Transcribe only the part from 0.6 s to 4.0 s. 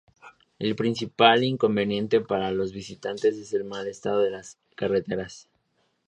principal inconveniente para los visitantes es el mal